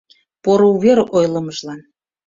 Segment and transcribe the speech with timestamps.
[0.43, 1.79] Поро увер ойлымыжлан